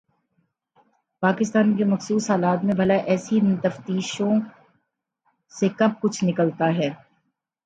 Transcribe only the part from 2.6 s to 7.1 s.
میں بھلا ایسی تفتیشوں سے کب کچھ نکلتا ہے؟